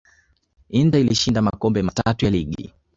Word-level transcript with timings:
inter 0.79 0.99
ilishinda 0.99 1.41
makombe 1.41 1.81
matatu 1.81 2.25
ya 2.25 2.31
ligi 2.31 2.73